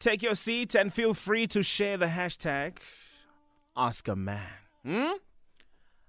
[0.00, 2.78] Take your seat and feel free to share the hashtag
[3.76, 4.40] Ask a Man.
[4.84, 5.12] Hmm?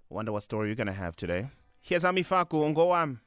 [0.09, 1.47] Wonder what story you're gonna have today.
[1.81, 3.19] Here's Amifaku Ngowam.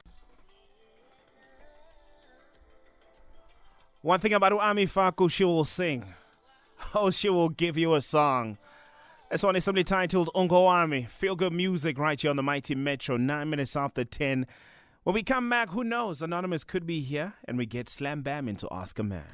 [4.00, 6.04] One thing about Amifaku, she will sing.
[6.94, 8.58] Oh, she will give you a song.
[9.30, 11.06] This one is simply titled Ungo Army.
[11.08, 14.46] Feel good music right here on the Mighty Metro, nine minutes after 10.
[15.04, 16.22] When we come back, who knows?
[16.22, 19.26] Anonymous could be here and we get slam bam into Ask a Man.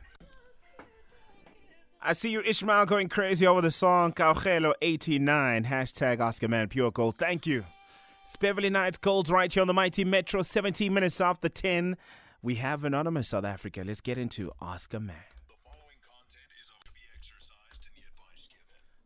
[2.03, 5.67] I see you, Ishmael, going crazy over the song Kaugelo89.
[5.67, 7.19] Hashtag Ask a Man Pure Gold.
[7.19, 7.65] Thank you.
[8.23, 11.97] It's Beverly Nights Gold right here on the Mighty Metro, 17 minutes after 10.
[12.43, 13.85] We have Anonymous South Africa.
[13.87, 15.15] Let's get into Ask a Man.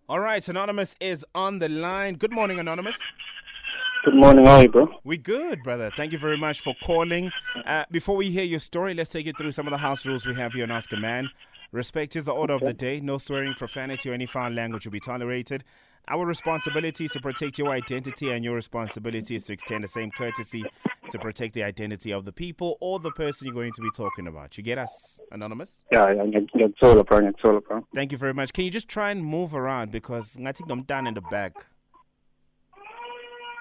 [0.08, 2.14] All right, Anonymous is on the line.
[2.14, 2.98] Good morning, Anonymous.
[4.04, 4.88] Good morning, how are you, bro?
[5.02, 5.90] We good, brother.
[5.96, 7.32] Thank you very much for calling.
[7.64, 10.26] Uh, before we hear your story, let's take you through some of the house rules
[10.26, 11.30] we have here on Ask a Man.
[11.72, 13.00] Respect is the order of the day.
[13.00, 15.64] No swearing, profanity, or any foul language will be tolerated.
[16.06, 20.10] Our responsibility is to protect your identity, and your responsibility is to extend the same
[20.10, 20.64] courtesy
[21.10, 24.26] to protect the identity of the people or the person you're going to be talking
[24.26, 24.58] about.
[24.58, 25.82] You get us, Anonymous?
[25.90, 27.86] Yeah, yeah, ngiya- ngiyakuthola, bro, ngiyakuthola, bro.
[27.94, 28.52] Thank you very much.
[28.52, 31.54] Can you just try and move around because I think I'm down in the back.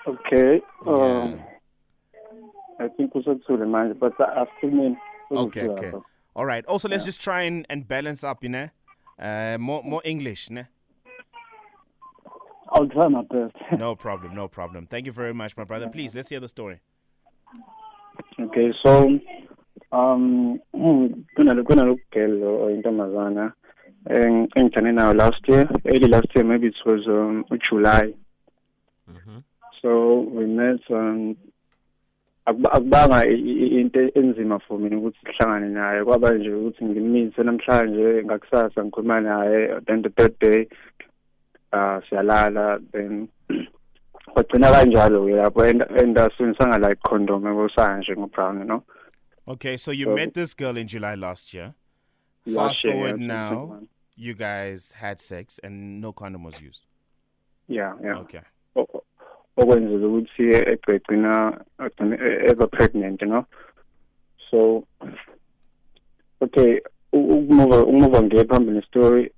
[0.08, 2.86] Okay, um, Yeah.
[2.86, 4.98] I think usekuthule manje, but after me,
[5.32, 5.92] Okay, okay.
[6.36, 6.66] All right.
[6.66, 8.70] Also, let's just try and, and balance up, you know?
[9.20, 10.64] Uh, more more English, ne?
[12.72, 13.56] I'll try my best.
[13.80, 14.88] No problem, no problem.
[14.88, 15.88] Thank you very much, my brother.
[15.88, 16.80] Please, let's hear the story.
[18.40, 19.20] Okay, so
[19.92, 20.60] um
[21.38, 23.54] kunalo kunalo girl or intombazana
[24.10, 28.14] eng- engithane nayo last year, early last year maybe it was um July.
[29.84, 31.36] So we met um
[32.48, 38.86] akuba- akubanga into enzima for mina ukuthi sihlangane naye kwaba nje ukuthi ngimmise namhlanje ngakusasa
[38.86, 40.68] ngikhuluma naye then the third day
[41.74, 43.28] uh siyalala then
[44.34, 48.84] kwagcina kanjalo ke lapho and and asinisanga like condom ekosana nje ngo-brown you know
[49.46, 51.74] Okay, so you So- met this girl in July last year.
[52.56, 53.80] Fast year, forward yeah, now,
[54.16, 56.86] you guys had sex and no condom was used.
[57.68, 58.40] yeah yeah Okay.
[59.58, 63.46] O- o- okwenzela ukuthi egcina agcine e- eba pregnant you know?
[64.52, 64.84] So
[66.42, 66.82] okay
[67.14, 69.32] ukumuva ukumuva ngiye phambili story.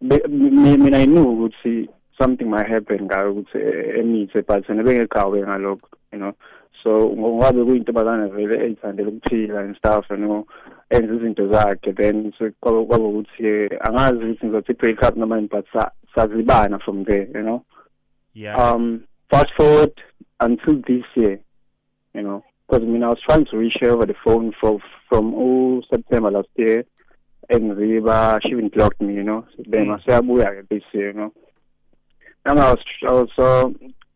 [0.00, 1.88] Mina i knew ukuthi
[2.18, 3.58] something might happen ngayo ukuthi
[3.98, 6.32] emithe but mina bengekawe ngalokho you know?
[6.82, 10.46] So ngoba kuyintombazane vele eyithandela ukuphila and stuff you know
[10.90, 15.66] enza izinto zakhe then so kwaba ukuthi angazi ukuthi ngizothi break up noma yini but
[15.72, 17.64] sa- sazibana from there you know?
[18.34, 18.74] Yeah.
[18.74, 19.00] um
[19.30, 19.92] fast forward
[20.40, 21.40] until this year
[22.14, 24.78] you know because I mean I was trying to reach her over the phone from
[25.08, 26.84] from oh, September last year
[27.48, 29.46] and Riba she even blocked me you know.
[29.56, 29.98] So then Mm.
[29.98, 31.32] I said abuya this year you know.
[32.44, 33.68] And I was I was uh,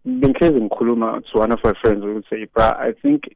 [0.05, 3.35] been crazy ngikhuluma to one of my friends who would say bra I think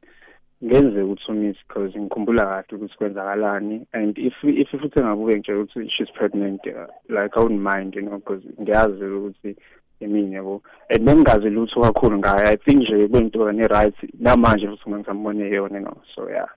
[0.63, 3.87] ngenze ukuthi umise because ngikhumbula kahle ukuthi kwenzakalani.
[3.93, 8.01] And if if futhi ngabuke nje ukuthi she's pregnant uh, like I wouldn't mind you
[8.01, 9.55] know because ngiyazi ukuthi
[10.01, 10.61] emini yabo?
[10.89, 12.47] And bengazi lutho kakhulu ngayo.
[12.47, 16.47] I think nje kuyinto ne-right namanje futhi ngisambone yona no so yeah.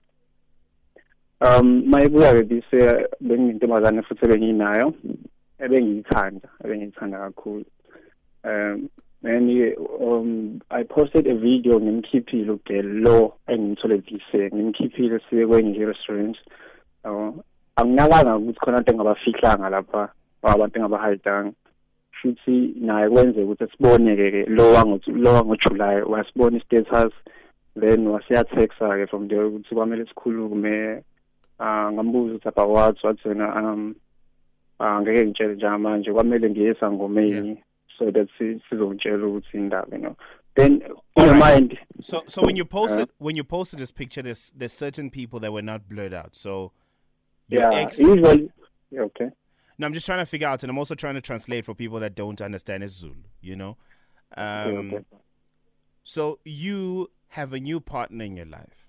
[1.41, 4.93] Um mayibuya-ke bise bengiyintombazane futhi ebenginayo
[5.59, 7.65] ebengiyithanda ebengiyithanda kakhulu.
[8.43, 8.89] Um
[9.23, 15.85] and um I posted a video ngimkhiphile ugel lo engimthole bise ngimkhiphile siye kwenye nje
[15.85, 16.37] restaurant
[17.05, 17.43] yabo?
[17.75, 20.09] Anginakanga ukuthi khona into engabafihlanga lapha
[20.43, 21.53] or abantu engabahayidanga
[22.21, 27.13] futhi naye kwenzeka ukuthi siboneke ke lo wango lo wangoJuly wasibona istatus
[27.79, 31.03] then wasiyatexa ke from there ukuthi kwamele sikhulume.
[31.59, 33.95] Ah ngambuza ukuthi what wathi wena um
[34.79, 37.63] ah ngeke ngitshele njengamanje kwamele ngiye esangomeni
[37.97, 38.27] so that
[38.69, 40.15] sizongitshela ukuthi indaba you know.
[40.55, 40.81] Then
[41.15, 41.53] in your right.
[41.53, 45.39] mind So so when you posted when you posted this picture, there's there's certain people
[45.39, 46.35] that were not blurred out.
[46.35, 46.71] So
[47.47, 48.49] your yeah ex usually
[48.93, 49.29] okay
[49.81, 51.99] No, I'm just trying to figure out, and I'm also trying to translate for people
[52.01, 53.15] that don't understand Zulu.
[53.41, 53.77] You know,
[54.37, 55.03] um, okay.
[56.03, 58.87] so you have a new partner in your life,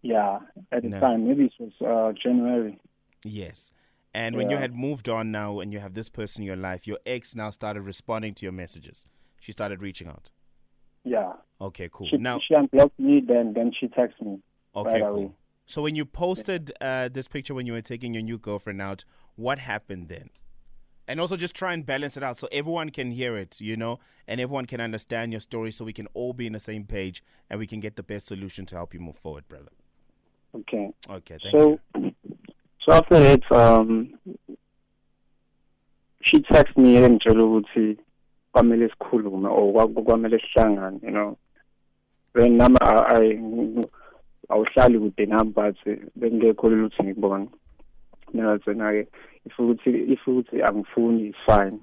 [0.00, 0.38] yeah
[0.72, 1.00] at the No.
[1.00, 2.78] time maybe it was uh January
[3.24, 3.72] yes.
[4.14, 6.86] And when you had moved on now, and you have this person in your life,
[6.86, 9.04] your ex now started responding to your messages.
[9.38, 10.30] She started reaching out.
[11.04, 12.06] yeah Okay, cool.
[12.08, 14.38] she now, she unblocked me then then she texted me
[14.74, 15.22] okay, right away.
[15.24, 15.34] cool.
[15.66, 19.04] So when you posted uh, this picture when you were taking your new girlfriend out,
[19.36, 20.30] what happened then?
[21.08, 24.00] And also just try and balance it out so everyone can hear it, you know,
[24.26, 27.22] and everyone can understand your story so we can all be in the same page
[27.48, 29.70] and we can get the best solution to help you move forward, brother.
[30.54, 32.12] okay Okay, thank so you.
[32.80, 34.18] so after it um
[36.22, 37.96] she text me engitshela ukuthi
[38.52, 41.36] kwamele sikhulume or kwa- kwamele sihlangane you know
[42.34, 43.84] then nami I- I-
[44.48, 45.76] awuhlali kude nami but
[46.16, 47.50] bengekho lutho ngikubona nathena
[48.32, 49.06] ke
[49.46, 51.78] if ukuthi if ukuthi angifuni is fine.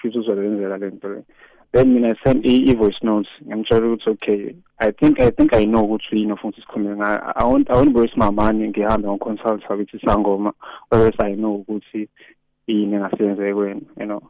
[0.00, 1.24] Futhi uzolenzela lento le.
[1.72, 5.52] Then mina I sent i i- voice notes ngimtshela ukuthi okay I think I think
[5.52, 7.32] I know ukuthi yini ofuna ukuthi sikhulume ngayo.
[7.36, 10.52] I won't I won't waste my money ngihambe ngiconsult ukuthi sangoma
[10.90, 12.08] whereas I know ukuthi
[12.66, 14.22] yini engasebenze kwena you know.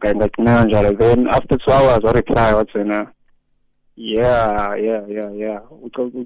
[0.00, 0.98] Ngaye ngagcina kanjalo.
[0.98, 3.12] Then after two hours wa reply wathi yena
[3.96, 5.60] yeah yeah yeah yeah.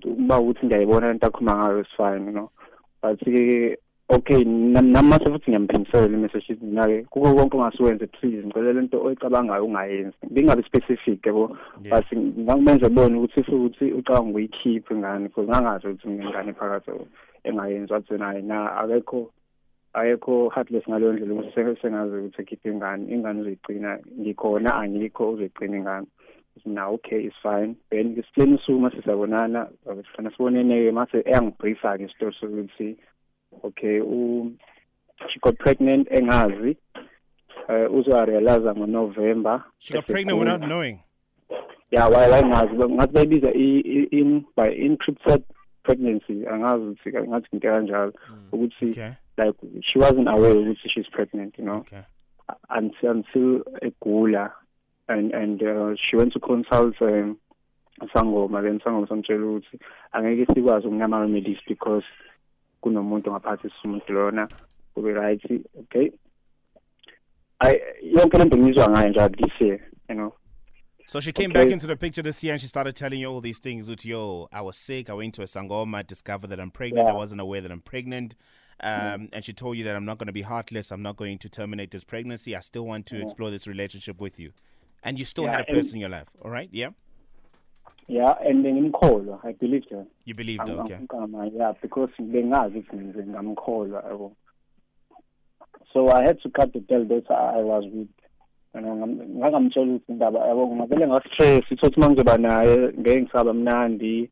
[0.04, 2.50] Uba ukuthi ngiyayibona into akhuluma ngayo is fine you know.
[3.02, 3.76] But ke
[4.10, 7.04] okay nam- nami futhi ngiyamphindisela i-message ithi mina-ke.
[7.10, 10.16] Kuko konke ongasuwenze please ngicela lento oyicabangayo ungayenzi.
[10.32, 11.56] Ngingabi specific yabo?
[11.90, 16.90] But ngangimenze bone ukuthi futhi ucabanga ukuyikhipha ingane because ngangazi ukuthi nginengane phakathi
[17.44, 19.30] engayenzi wathi naye na akekho
[19.92, 25.76] akekho heartless ngaleyo ndlela ukuthi se- sengazi ukuthi ekhiphe ingane ingane uzoyigcina ngikhona angikho uzoyigcina
[25.76, 26.06] ingane
[26.66, 27.74] na okay is fine.
[27.90, 29.68] Then ngesiphleni usuku mase siyabonana
[30.02, 30.92] sifana sibonene-ke.
[30.92, 32.96] Mase eyangibriefa ngestori sokuthi
[33.62, 34.52] okay u
[35.28, 36.76] she got pregnant engazi
[37.68, 40.98] uh, uzorealize ngonovember She got pregnant without knowing.
[41.90, 45.42] yeah while angazi ngathi bayibiza in by encrypted
[45.82, 46.46] pregnancy.
[46.46, 48.12] Angazi ukuthi ngathi into kanjalo.
[48.52, 51.78] Ukuthi Okay, like she wasn't aware ukuthi she's pregnant you know?
[51.80, 52.02] Okay.
[52.70, 54.52] until until egula
[55.08, 57.36] and and uh, she went to consult um,
[58.14, 59.78] sangoma then sangoma samtshela ukuthi
[60.12, 62.04] angeke sikwazi remedies because
[62.80, 63.68] kunomuntu ngaphansi
[64.08, 64.48] lona
[64.94, 65.42] kube right
[65.78, 66.10] okay
[67.58, 70.32] I yonke lento ngizwa ngayo nje this year you know
[71.06, 71.64] So she came Okay.
[71.64, 73.88] back into the picture this year and she started telling you all these things.
[73.88, 75.10] With yo, I was sick.
[75.10, 77.08] I went to a sangoma, discovered that I'm pregnant.
[77.08, 78.36] I wasn't aware that I'm pregnant.
[78.80, 80.92] Um, And she told you that I'm not going to be heartless.
[80.92, 82.54] I'm not going to terminate this pregnancy.
[82.54, 84.52] I still want to explore this relationship with you.
[85.02, 86.28] And you still Yeah, had a person in your life.
[86.42, 86.68] All right?
[86.70, 86.90] Yeah?
[88.10, 90.80] Yeah and then ngimkholwa i believed her You believed her.
[90.80, 90.94] Okay.
[90.94, 94.32] Angikama, yeah because bengazi ukuthi ngize ngamkholwa yabo.
[95.92, 98.08] So i had to cut the deal that i I was with.
[98.74, 101.64] You know ngam- ngangamtshela ukuthi indaba yabo ngavele nga-stress.
[101.70, 104.30] Ithothi uma ngizoba naye ngeke ngisaba mnandi.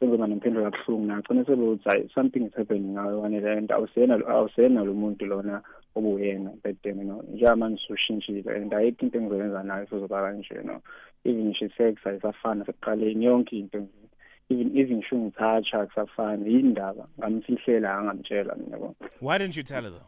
[0.00, 4.94] Senzoba nempendulo kabuhlungu nagcine sebeuthi hayi something is happening ngayo wanele and awusiyena awusiyena lo
[4.94, 5.62] muntu lona
[5.96, 7.22] obuyena back then you know.
[7.34, 10.80] Njengamanje usushintshile and ayikho into engizoyenza nayo sizoba kanje you know.
[11.30, 14.08] Even ngisho i-sex ayisafani sekuqaleni yonke into nje
[14.48, 19.82] even even ngisho ngithatsha akusafani yini indaba ngamfihlela angamtshela mina yabo Why didn't you tell
[19.82, 20.06] her though?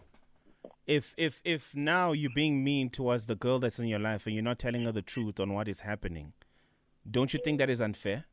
[0.87, 4.35] If if if now you're being mean towards the girl that's in your life and
[4.35, 6.33] you're not telling her the truth on what is happening,
[7.09, 8.25] don't you think that is unfair?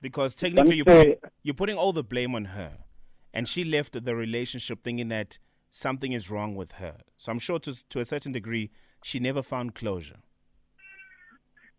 [0.00, 2.72] Because technically you're putting, you're putting all the blame on her,
[3.34, 5.38] and she left the relationship thinking that
[5.70, 6.98] something is wrong with her.
[7.16, 8.70] So I'm sure to to a certain degree
[9.02, 10.20] she never found closure.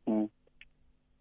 [0.08, 0.28] Mm.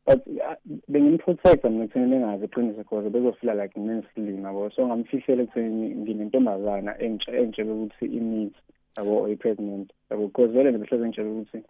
[0.06, 0.54] but uh,
[0.88, 7.36] bengimprotecta mina ekutheni bengazi iqiniso because bezofila like nginesilima yabo so ngamfihlela ekutheni nginentombazana engitshe-
[7.42, 8.56] engitshela ukuthi imithi
[8.96, 11.62] yabo or i-pregnant yabo because vele ngibehleze ngitshela ukuthi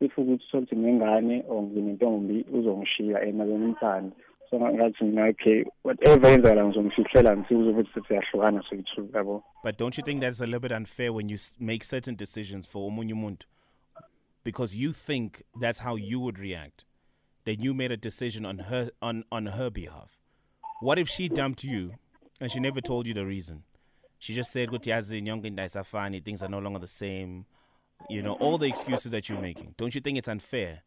[0.00, 4.12] if ukuthi sokuthi nengane or nginentombi uzongishiya and abemthandi
[4.50, 9.98] so nga- ngathi mina okay whatever yenzakala ngizomfihlela ngithi uzokuthi siyahlukana soyi-two yabo But don't
[9.98, 13.12] you think that's a little bit unfair when you s- make certain decisions for omunye
[13.12, 13.46] umuntu?
[14.44, 16.84] Because you think that's how you would react.
[17.44, 20.18] Then you made a decision on her on, on her behalf.
[20.80, 21.92] What if she dumped you
[22.40, 23.64] and she never told you the reason?
[24.18, 27.46] She just said, "Kuti yazi yonke into ayisafani, things are no longer the same."
[28.08, 29.74] You know, all the excuses that you're making.
[29.76, 30.82] Don't you think it's unfair?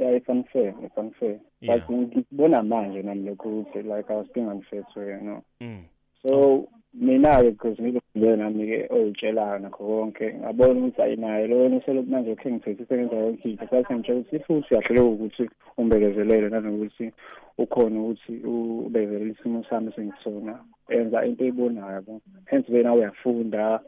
[0.00, 1.78] yeah it's unfair it's unfair Yeah.
[1.78, 5.42] but ngibona manje nami lokho ukuthi like i was being unfair to her you know
[5.60, 5.84] Mm.
[6.26, 10.34] so mina-ke because ngizokubeka nami-ke oyitshelayo nakho konke.
[10.40, 13.66] Ngabona ukuthi ayinayo lo niselokhu manje khe ngithethise ngenza yonke into.
[13.70, 15.44] Sathi ngitshela ukuthi futhi kahle ukuthi
[15.78, 17.12] umbekezelele nanokuthi
[17.58, 20.58] ukhona ukuthi ubekezele isimo sami sengisona.
[20.88, 23.80] Enza into eyibonayo yabo hence wena uyafunda.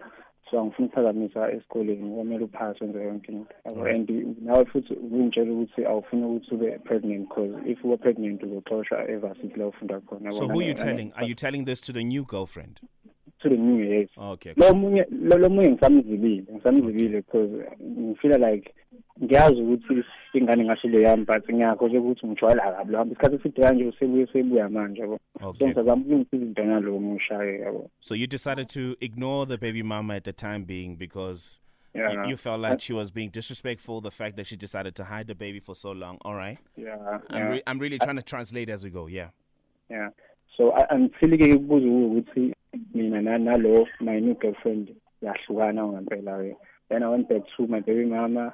[0.50, 5.84] So angifuna ukuphazamisa esikoleni kwamele uphase wenze yonke into yabo and nawe futhi ungitshela ukuthi
[5.84, 10.60] awufuni ukuthi ube pregnant because if uba pregnant uzoxoshwa evasithi la ufunda khona So who
[10.60, 11.12] are you telling?
[11.16, 12.80] Are you telling this to the new girlfriend?
[13.42, 14.52] to the new years Okay.
[14.56, 17.50] lo munye lo munye ngisamzibile ngisamzibile because
[17.82, 18.74] ngifeel like
[19.22, 20.04] ngiyazi ukuthi
[20.34, 25.18] ingane yami but ngiyakho nje ukuthi ngijwayela kabi isikhathi eside kanje usebuye sebuya manje yabo
[25.58, 26.24] so ngizazama
[26.56, 30.96] nalo mushaye yabo So you decided to ignore the baby mama at the time being
[30.96, 31.60] because
[31.94, 34.00] yeah you, you felt like she was being disrespectful.
[34.00, 36.18] The fact that she decided to hide the baby for so long.
[36.24, 36.58] All right.
[36.76, 39.06] yeah I'm, re- I'm really trying to translate as we go.
[39.08, 39.30] Yeah.
[39.88, 40.08] yeah
[40.56, 42.54] so I- angifili-ke kubuza ukuthi
[42.94, 46.56] mina na- nalo my new girlfriend yahlukana ngempela
[46.88, 48.52] then i went back to my baby mama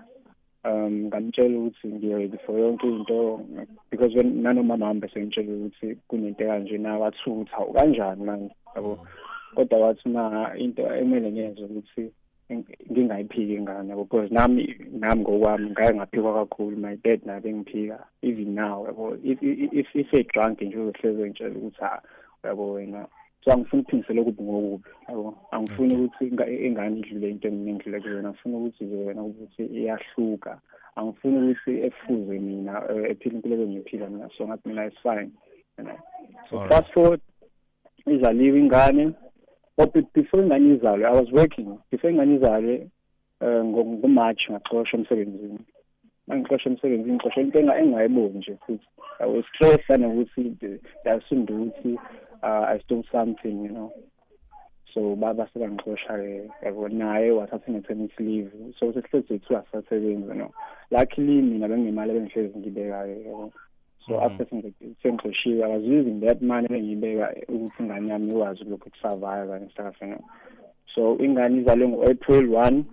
[0.64, 3.40] um ngamtshela ukuthi ngiready for yonke into
[3.90, 6.90] because when nanomama wami besengitshela ukuthi kunento kanje na
[7.50, 9.06] hawu kanjani manje yabo?
[9.54, 12.10] Kodwa wathi ma into emele ngenze ukuthi
[12.50, 14.04] ng- ngingayiphiki ingane yabo?
[14.04, 19.18] Because nami nami ngokwami ngake ngaphikwa kakhulu my dad naye bengiphika even now yabo?
[19.22, 22.02] If if if e-drunk nje uzohlezi ngitshela ukuthi ha
[22.44, 23.06] yabo wena
[23.46, 25.34] so angifuni ukuphindisele okubi ngokubi yabo.
[25.50, 30.60] Angifuni ukuthi inga- ingane idlule into engingidlule kuyona angifuni ukuthi nje wena ukuthi iyahluka.
[30.96, 34.28] Angifuni ukuthi efuze mina eh, ephila impilo engiyiphila mina.
[34.36, 35.30] So ngathi mina is fine
[35.78, 35.98] you know.
[36.50, 37.20] So fast forward
[38.06, 39.14] izaliwe ingane.
[39.76, 41.78] But be- before ingane izalwe i was working.
[41.90, 42.88] Before ingane izalwe
[43.40, 45.58] um ngomarch ngaxoshwa emsebenzini.
[46.26, 48.86] Mangixoshwa emsebenzini ngixoshwa into engingayiboni nje futhi.
[49.20, 51.98] I was stressed nanokuthi yasunda ukuthi
[52.42, 53.92] uh, i stole something you know.
[54.94, 58.50] So baba sebangixosha-ke yabo naye wathatha i-maternity leave.
[58.78, 60.50] So sesihlezi ethu asasebenzi you know.
[60.90, 63.52] Luckily mina benginemali ebengihlezi ngibeka-ke yabo.
[64.06, 64.22] So Mhm.
[64.22, 69.52] after sengi- sengixoshiwe i was using that money bengiyibeka ukuthi ingane yami ikwazi kulokhu ukusurvive
[69.54, 70.24] and stuff you know.
[70.94, 72.84] So ingane izalwe ngo-april one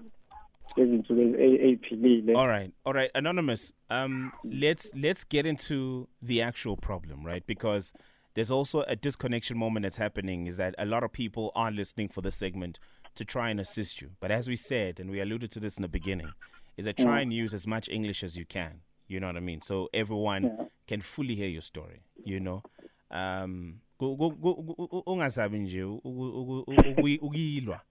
[0.77, 3.74] izinsuku All right, all right, anonymous.
[3.89, 7.46] Um, let's let's get into the actual problem, right?
[7.48, 7.93] Because
[8.34, 10.48] there's also a disconnection moment that's happening.
[10.48, 12.79] Is that a lot of people aren't listening for this segment
[13.15, 15.82] to try and assist you, but as we said and we alluded to this in
[15.84, 16.29] the beginning,
[16.77, 18.82] is that try and use as much English as you can.
[19.08, 19.62] You know what I mean?
[19.62, 20.65] So everyone Yeah.
[20.88, 22.01] can fully hear your story.
[22.25, 22.63] You know.
[23.12, 27.82] Um, nje u- u- ukuyilwa.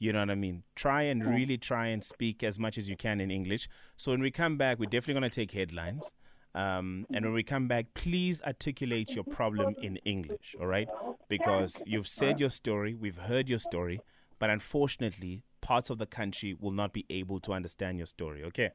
[0.00, 0.62] You know what I mean?
[0.74, 3.68] Try and really try and speak as much as you can in English.
[3.96, 6.14] So when we come back, we're definitely going to take headlines.
[6.54, 10.88] Um, and when we come back, please articulate your problem in English, all right?
[11.28, 14.00] Because you've said your story, we've heard your story,
[14.38, 18.70] but unfortunately, parts of the country will not be able to understand your story, okay?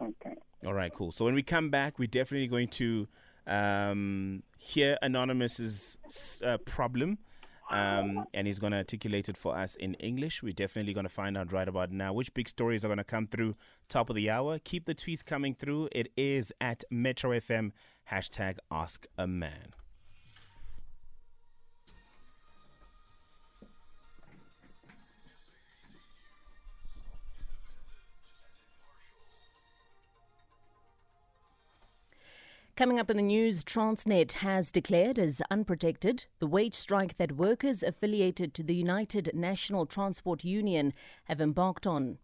[0.00, 0.34] okay
[0.66, 1.12] All right, cool.
[1.12, 3.06] So when we come back, we're definitely going to
[3.46, 5.98] um, hear Anonymous's
[6.44, 7.18] uh, problem,
[7.74, 10.42] um, and he's going to articulate it for us in English.
[10.42, 13.04] We're definitely going to find out right about now which big stories are going to
[13.04, 13.56] come through
[13.88, 14.58] top of the hour.
[14.62, 15.88] Keep the tweets coming through.
[15.92, 17.72] It is at Metro FM
[18.10, 19.74] hashtag Ask a Man.
[32.76, 37.84] Coming up in the news, Transnet has declared as unprotected the wage strike that workers
[37.84, 40.92] affiliated to the United National Transport Union
[41.26, 42.18] have embarked on.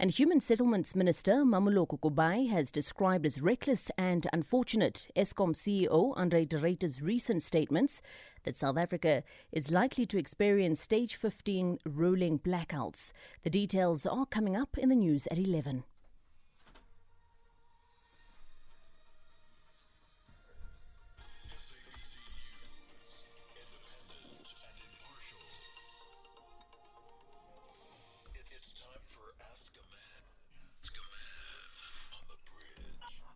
[0.00, 6.46] And Human Settlements Minister Mmamoloko Kubayi has described as reckless and unfortunate Eskom CEO Andre
[6.46, 8.02] de Ruyter's recent statements
[8.42, 13.12] that South Africa is likely to experience stage 15 rolling blackouts.
[13.44, 15.84] The details are coming up in the news at 11.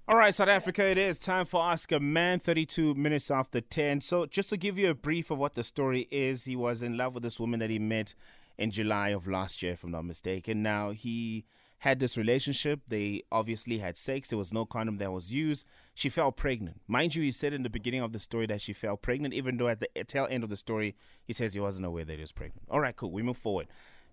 [0.09, 4.03] All right, South Africa, it is time for Ask a Man, 32 minutes after 10.
[4.03, 6.97] So, just to give you a brief of what the story is, he was in
[6.97, 8.15] love with this woman that he met
[8.57, 10.63] in July of last year, if I'm not mistaken.
[10.63, 11.45] Now, he
[11.79, 12.83] had this relationship.
[12.87, 14.29] They obviously had sex.
[14.29, 15.67] There was no condom that was used.
[15.93, 16.83] She fell pregnant.
[16.87, 19.57] Mind you, he said in the beginning of the story that she fell pregnant, even
[19.57, 20.95] though at the tail end of the story,
[21.25, 22.63] he says he wasn't aware that he was pregnant.
[22.71, 23.11] All right, cool.
[23.11, 23.67] We move forward.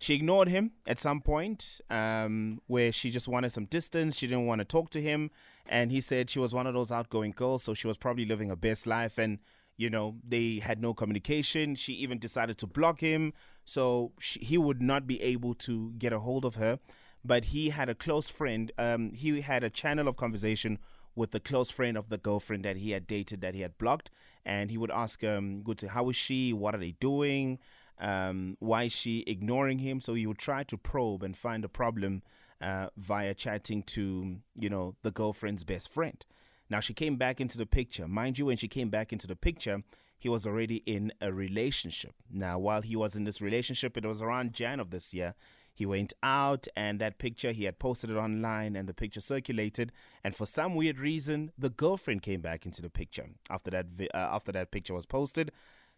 [0.03, 4.17] She ignored him at some point, um, where she just wanted some distance.
[4.17, 5.31] She didn't want to talk to him,
[5.65, 8.49] and he said she was one of those outgoing girls, so she was probably living
[8.49, 9.17] her best life.
[9.17, 9.39] And
[9.77, 11.75] you know, they had no communication.
[11.75, 13.31] She even decided to block him,
[13.63, 16.79] so she, he would not be able to get a hold of her.
[17.23, 18.73] But he had a close friend.
[18.77, 20.79] Um, he had a channel of conversation
[21.15, 24.11] with the close friend of the girlfriend that he had dated that he had blocked,
[24.45, 26.51] and he would ask um, Guti, how is she?
[26.51, 27.59] What are they doing?
[27.99, 30.01] Um, why is she ignoring him?
[30.01, 32.23] So he would try to probe and find a problem
[32.61, 36.25] uh, via chatting to, you know, the girlfriend's best friend.
[36.69, 38.07] Now she came back into the picture.
[38.07, 39.83] Mind you, when she came back into the picture,
[40.17, 42.13] he was already in a relationship.
[42.31, 45.35] Now, while he was in this relationship, it was around Jan of this year.
[45.75, 49.91] He went out, and that picture he had posted it online, and the picture circulated.
[50.23, 53.87] And for some weird reason, the girlfriend came back into the picture after that.
[54.13, 55.51] Uh, after that picture was posted,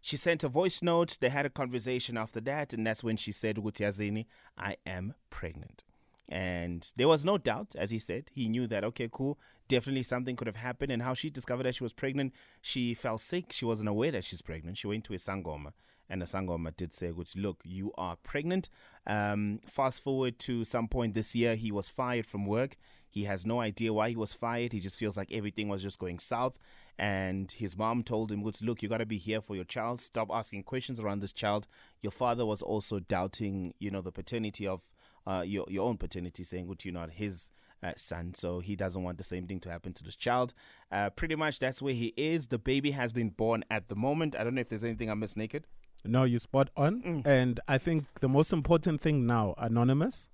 [0.05, 1.17] she sent a voice note.
[1.19, 5.83] They had a conversation after that, and that's when she said, Gutiazini, I am pregnant.
[6.29, 10.35] And there was no doubt, as he said, he knew that, okay, cool, definitely something
[10.35, 10.91] could have happened.
[10.91, 13.51] And how she discovered that she was pregnant, she fell sick.
[13.51, 14.77] She wasn't aware that she's pregnant.
[14.77, 15.73] She went to a sangoma,
[16.07, 18.69] and the sangoma did say, "Which look, you are pregnant."
[19.07, 22.77] Um, fast forward to some point this year, he was fired from work.
[23.09, 24.71] He has no idea why he was fired.
[24.71, 26.59] He just feels like everything was just going south.
[26.97, 29.99] And his mom told him, look, you got to be here for your child.
[30.01, 31.67] Stop asking questions around this child."
[32.01, 34.87] Your father was also doubting, you know, the paternity of
[35.27, 37.49] uh, your your own paternity, saying, "Which you're not his."
[37.83, 40.55] Uh, son, so he doesn't want the same thing to happen to this child.
[40.91, 42.47] Uh, pretty much that's where he is.
[42.47, 44.35] The baby has been born at the moment.
[44.35, 45.67] I don't know if there's anything I missed, naked.
[46.03, 47.03] No, you spot on.
[47.03, 47.27] Mm.
[47.27, 50.29] And I think the most important thing now, anonymous,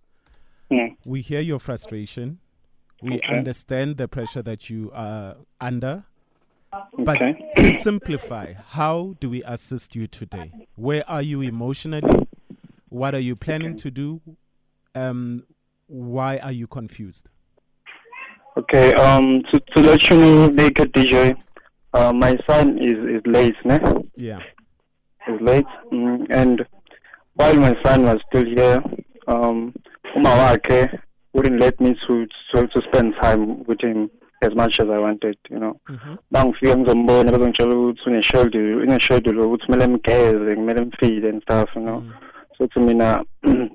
[0.69, 0.95] Mm.
[1.05, 2.39] we hear your frustration.
[3.01, 3.35] We Okay.
[3.37, 6.05] understand the pressure that you are under.
[6.97, 7.51] But Okay.
[7.73, 8.53] simplify.
[8.53, 10.53] How do we assist you today?
[10.75, 12.27] Where are you emotionally?
[12.89, 14.21] What are you planning to do?
[14.95, 15.43] Um,
[15.87, 17.29] why are you confused?
[18.57, 21.35] Okay, um, to, to let you know, Naked DJ,
[21.93, 23.79] uh, my son is, is late, ne?
[24.15, 24.39] Yeah.
[25.27, 25.65] Is late.
[25.91, 26.65] Mm, and
[27.35, 28.81] while my son was still here,
[29.27, 29.73] um,
[30.17, 30.99] wakhe
[31.33, 34.09] wouldn't let me to, to, to spend time with him
[34.41, 35.79] as much as I wanted, you know.
[35.87, 41.81] hmm bangifika ngizombona bazongitshela ukuthi une-schedule une-schedule ukuthi kumele mgeze kumele mfeed and stuff you
[41.81, 42.03] know.
[42.57, 43.23] So to mina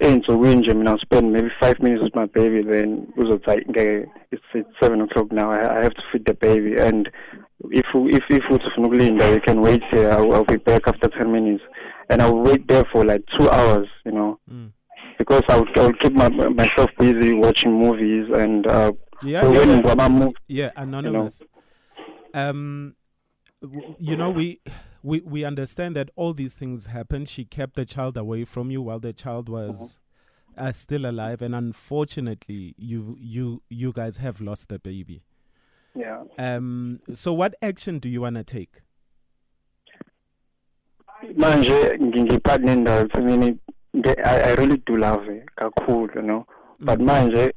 [0.00, 4.68] ey'nsukwini nje mina spend maybe five minutes with my baby then uzothi hayi ngeke it's,
[4.80, 7.10] seven o'clock now I, I have to feed the baby and
[7.70, 11.32] if if if ufuna ukulinda you can wait here I'll, I'll be back after ten
[11.32, 11.64] minutes.
[12.08, 14.38] And I'll wait there for like two hours you know.
[14.52, 14.70] Mm.
[15.18, 18.92] because I would, I would keep my, myself busy watching movies and uh,
[19.22, 20.30] Yeah, so yeah, when yeah.
[20.48, 21.42] Yeah, anonymous.
[22.34, 22.94] Um,
[23.62, 24.60] w- you know, we
[25.02, 27.28] we we understand that all these things happened.
[27.28, 30.00] She kept the child away from you while the child was
[30.58, 35.22] uh, still alive, and unfortunately, you you you guys have lost the baby.
[35.94, 38.82] yeah Um, so what action do you want to take?
[41.36, 43.08] manje ngi- ngiphakathi nendawo
[44.24, 46.44] I, I really do love her kakhulu you know
[46.80, 47.06] but Mm.
[47.06, 47.52] manje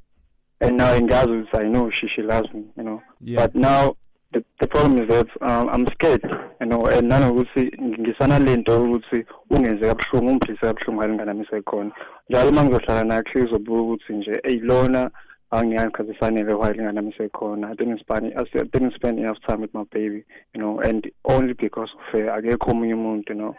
[0.61, 3.01] and now ngiyazi ukuthi I know she she loves me you know.
[3.21, 3.41] Yeah.
[3.47, 3.95] but now
[4.31, 6.21] the, the problem is that um, I'm scared
[6.61, 6.85] you know.
[6.85, 11.91] And nanokuthi ngisana lento ukuthi ungenze kabuhlungu ungiphilise kabuhlungu ngale ngane isekhona
[12.29, 15.11] njalo uma ngizohlala nakhe izobuka ukuthi nje eyilona
[15.51, 19.61] angiyazi khathi sanele while ingane yami isekhona I didn't spend I didn't spend enough time
[19.61, 22.29] with my baby you know and only because of her.
[22.31, 23.55] Akekho omunye umuntu you know.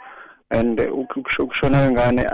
[0.53, 2.27] And uh, uk- ukusho- ukushona kwengane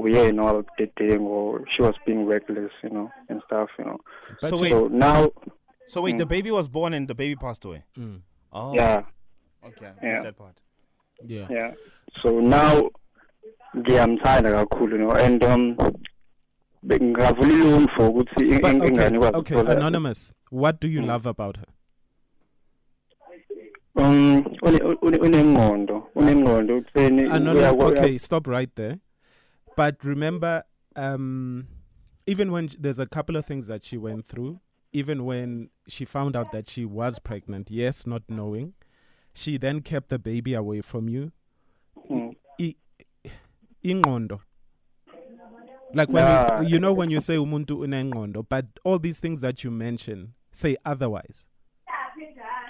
[0.00, 3.42] uh, sometimes ngike ngifeel ukuthi uyena wabudedengu or she was being reckless you know and
[3.42, 3.98] stuff you know
[4.40, 5.30] But so wait, so now
[5.86, 6.18] so wait, Mm.
[6.18, 7.82] the baby was born and the baby passed away.
[7.96, 8.20] Mm.
[8.52, 9.02] Oh, yeah
[9.66, 10.10] Okay, I Yeah.
[10.12, 10.56] missed that part.
[11.26, 11.50] Yeah.
[11.50, 11.74] yeah
[12.16, 12.90] so now
[13.76, 15.76] ngiyamthanda kakhulu you know and um
[16.86, 20.34] ngingavula ilungu ukuthi But okay, ingane ikwazi okay, anonymous.
[20.50, 21.06] What do you Mm.
[21.08, 21.66] love about her?
[23.96, 27.26] um une- une- unengqondo unengqondo ekutheni
[27.82, 28.96] okay, stop right there.
[29.76, 30.64] But remember,
[30.96, 31.68] um,
[32.26, 34.60] even when there's a couple of things that she went through,
[34.92, 38.74] even when she found out that she was pregnant, yes, not knowing,
[39.34, 41.32] she then kept the baby away from you.
[42.10, 42.34] Mm.
[42.60, 42.74] I-
[43.84, 44.40] Ingqondo.
[45.94, 46.60] Like when Nah.
[46.60, 50.34] you, you know when you say umuntu unengqondo, but all these things that you mention
[50.52, 51.46] say otherwise.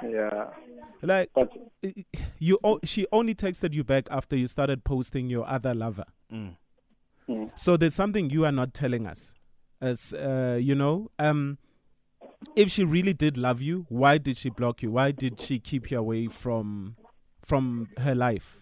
[0.03, 0.51] yeah
[1.03, 1.51] Like but
[1.85, 2.05] i- i-
[2.39, 6.05] you, she only texted you back after you started posting your other lover.
[6.33, 6.57] Mm.
[7.31, 9.35] Mm, So there's something you are not telling us.
[9.81, 11.57] As uh, you know, um,
[12.57, 14.91] if she really did love you, why did she block you?
[14.91, 16.97] Why did she keep you away from
[17.43, 18.57] from her life?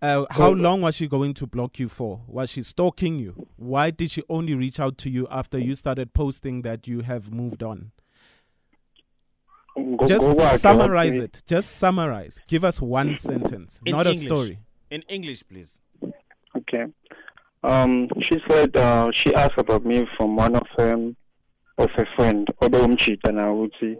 [0.00, 2.20] Uh, how long was she going to block you for?
[2.28, 3.48] Was she stalking you?
[3.56, 7.32] Why did she only reach out to you after you started posting that you have
[7.32, 7.90] moved on?
[9.76, 11.42] ngo- Just ngokwakhe summarize it.
[11.46, 12.38] Just summarize.
[12.46, 14.58] Give us one sentence, In not a story.
[14.90, 15.80] In English, please.
[16.56, 16.86] Okay.
[17.62, 21.16] Um, she said uh, she asked about me from one of them
[21.78, 23.96] of a friend obewumchita na ukuthi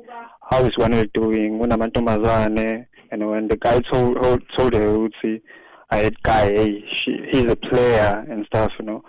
[0.51, 4.17] how is one doing unamantombazane and the guy told
[4.57, 5.43] told- her ukuthi
[5.91, 9.03] I had guy hey, she he's a player and stuff you know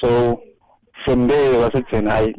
[0.00, 0.40] so
[1.04, 2.36] from there wasekuthena hayi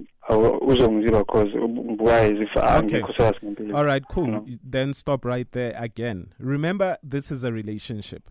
[0.62, 1.52] uzongiziba cause
[2.00, 4.46] wise if angikho serious ngempilo All right, cool.
[4.72, 6.34] Then stop right there again.
[6.40, 8.30] Remember, this is a relationship.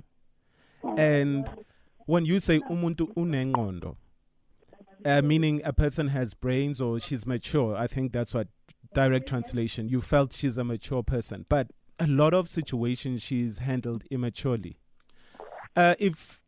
[0.97, 1.49] And
[2.09, 3.97] when you say umuntu unengqondo,
[5.05, 8.49] uh, meaning a person has brains or she's mature, I think that's what
[8.95, 9.91] direct translation.
[9.91, 11.67] You felt she's a mature person, but
[11.99, 14.79] a lot of situations she's handled immaturely.
[15.77, 16.43] Uh, if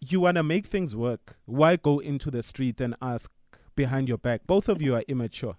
[0.00, 3.32] you want to make things work, why go into the street and ask
[3.74, 4.46] behind your back.
[4.46, 5.56] Both of you are immature.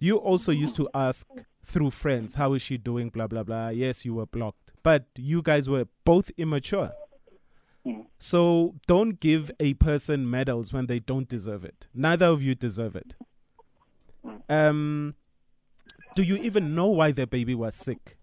[0.00, 1.28] You also used to ask
[1.64, 3.10] through friends, how is she doing?
[3.10, 3.68] Blah, blah, blah.
[3.68, 4.72] Yes, you were blocked.
[4.82, 6.90] But you guys were both immature.
[7.86, 8.06] Mm.
[8.18, 11.88] So don't give a person medals when they don't deserve it.
[11.94, 13.14] Neither of you deserve it.
[14.48, 15.14] Um,
[16.14, 18.16] do you even know why the baby was sick?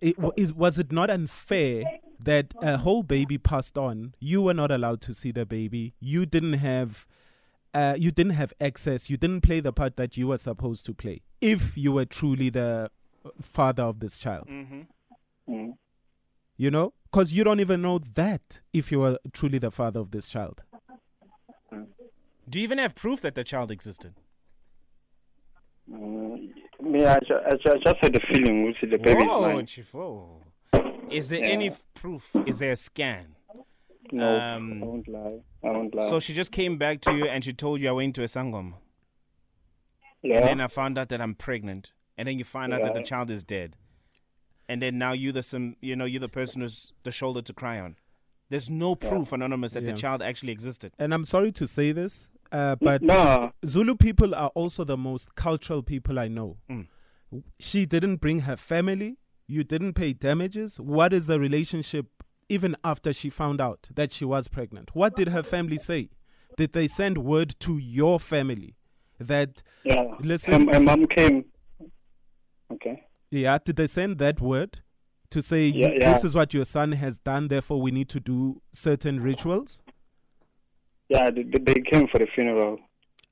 [0.00, 1.84] It, wa- is, was it not unfair
[2.20, 4.14] that a whole baby passed on?
[4.20, 5.94] You were not allowed to see the baby.
[5.98, 7.06] You didn't have,
[7.72, 9.10] uh, you didn't have access.
[9.10, 11.22] You didn't play the part that you were supposed to play.
[11.40, 12.90] If you were truly the
[13.24, 14.80] uh, father of this child, Mm-hmm.
[15.52, 15.72] Mm.
[16.56, 20.10] You know, because you don't even know that if you were truly the father of
[20.10, 20.62] this child.
[22.48, 24.14] Do you even have proof that the child existed?
[25.90, 26.50] Mm.
[26.82, 29.40] Me, I, ju- I, ju- I just had a feeling which the baby is Whoa,
[29.40, 29.66] mine.
[29.66, 30.42] Chief, whoa.
[31.10, 31.46] Is there Yeah.
[31.50, 32.34] any f- proof?
[32.46, 33.36] Is there a scan?
[34.12, 35.38] No, Um, I won't lie.
[35.64, 36.08] I won't lie.
[36.08, 38.26] So she just came back to you and she told you I went to a
[38.26, 38.74] sangoma.
[40.22, 40.38] yeah.
[40.38, 41.92] And then I found out that I'm pregnant.
[42.16, 43.76] And then you find out that the child is dead.
[44.68, 47.52] And then now you the some you know, you're the person who's the shoulder to
[47.52, 47.96] cry on.
[48.50, 49.92] There's no proof, anonymous, that Yeah.
[49.92, 50.92] the child actually existed.
[50.98, 55.34] And I'm sorry to say this, uh, but no, Zulu people are also the most
[55.34, 56.58] cultural people I know.
[56.70, 56.86] Mm.
[57.58, 59.16] She didn't bring her family.
[59.46, 60.78] You didn't pay damages.
[60.78, 62.06] What is the relationship
[62.48, 64.94] even after she found out that she was pregnant?
[64.94, 66.10] What did her family say?
[66.56, 68.76] Did they send word to your family
[69.18, 70.14] that, yeah.
[70.20, 71.46] listen, my, my mom came.
[72.72, 73.02] Okay.
[73.34, 74.80] Yeah, did they send that word
[75.30, 76.12] to say, Yeah, yeah.
[76.12, 79.82] this is what your son has done, therefore we need to do certain rituals?
[81.08, 81.42] Yeah, they,
[81.82, 82.78] came for the funeral.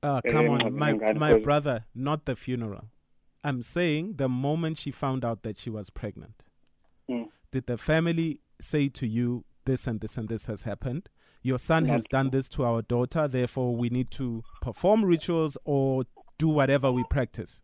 [0.02, 2.86] Ah, Yeah, come on, my my brother, not the funeral.
[3.44, 6.44] I'm saying the moment she found out that she was pregnant,
[7.10, 7.28] Mm.
[7.50, 11.08] did the family say to you, this and this and this has happened?
[11.42, 16.04] Your son has done this to our daughter, therefore we need to perform rituals or
[16.38, 17.60] do whatever we practice.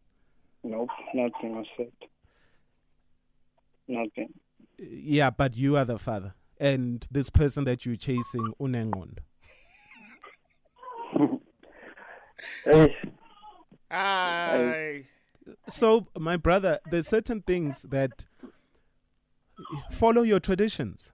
[0.64, 1.92] Nope, nothing was said.
[3.88, 4.29] Nothing.
[4.79, 6.35] Yeah, but you are the father.
[6.61, 9.18] And this person that you're chasing, unengondo.
[12.64, 12.94] Hey,
[13.90, 15.05] Aye.
[15.68, 18.27] So, my brother, there's certain things that
[19.90, 21.12] follow your traditions.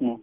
[0.00, 0.18] mm,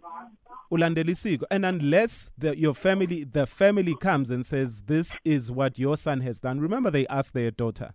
[0.72, 5.96] ulandela and unless the, your family the family comes and says this is what your
[5.96, 7.92] son has done remember they ask their daughter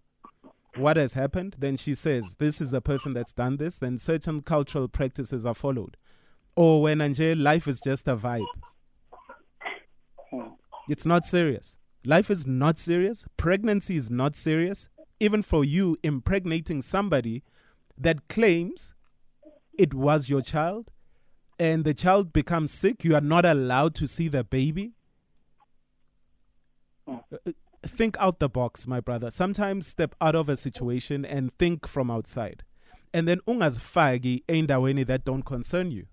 [0.78, 4.42] what has happened then she says this is the person that's done this then certain
[4.42, 5.98] cultural practices are followed.
[6.56, 8.46] Or when anje life is just a vibe.
[10.88, 11.78] It's not serious.
[12.06, 13.26] Life is not serious.
[13.36, 14.90] Pregnancy is not serious.
[15.20, 17.44] Even for you impregnating somebody
[17.98, 18.94] that claims
[19.78, 20.92] it was your child
[21.58, 24.94] and the child becomes sick, you are not allowed to see the baby.
[27.08, 27.52] Uh, uh,
[27.88, 29.30] Think out the box, my brother.
[29.30, 32.64] Sometimes step out of a situation and think from outside.
[33.14, 36.08] And then ungazifaki endaweni that don't concern you.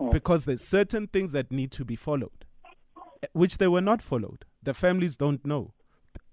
[0.00, 0.12] Mm.
[0.12, 2.44] Because there's certain things that need to be followed,
[3.22, 4.44] eh, which they were not followed.
[4.62, 5.72] The families don't know.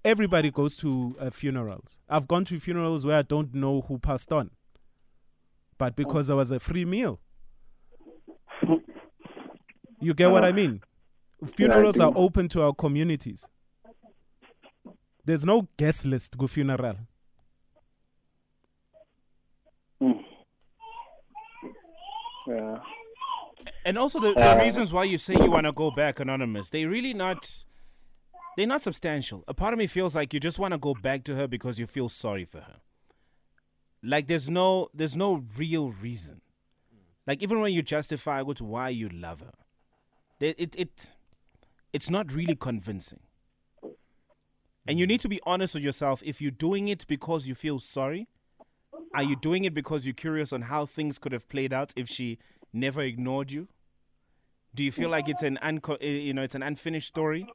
[0.04, 1.98] Everybody goes to uh, funerals.
[2.08, 4.50] I've gone to funerals where I don't know who passed on.
[5.78, 7.20] But because there was a free meal.
[10.00, 10.82] You get what I mean?
[11.56, 13.48] Funerals are open to our communities.
[15.24, 16.96] There's no guest list go funeral.
[20.00, 20.24] mm.
[22.46, 22.78] Yeah.
[23.86, 26.70] And also the, the Uh, reasons why you say you want to go back anonymous,
[26.70, 27.64] they really not
[28.56, 29.42] they're not substantial.
[29.48, 31.78] A part of me feels like you just want to go back to her because
[31.78, 32.76] you feel sorry for her.
[34.02, 36.42] Like there's no there's no real reason.
[37.26, 39.54] Like even when you justify with why you love her,
[40.40, 41.12] it it, it
[41.92, 43.20] it's not really convincing.
[44.86, 46.22] And you need to be honest with yourself.
[46.24, 48.28] If you're doing it because you feel sorry,
[49.14, 52.08] are you doing it because you're curious on how things could have played out if
[52.08, 52.38] she
[52.72, 53.68] never ignored you?
[54.74, 57.46] Do you feel like it's an unco- eh, you know it's an unfinished story?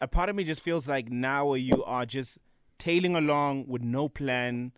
[0.00, 2.38] A part of me just feels like now you are just
[2.78, 4.72] tailing along with no plan.